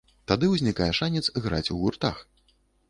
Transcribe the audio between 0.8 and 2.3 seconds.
шанец граць у гуртах.